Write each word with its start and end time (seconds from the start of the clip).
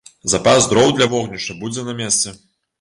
Запас 0.31 0.69
дроў 0.71 0.89
для 0.95 1.09
вогнішча 1.13 1.59
будзе 1.63 1.87
на 1.93 1.97
месцы. 2.03 2.39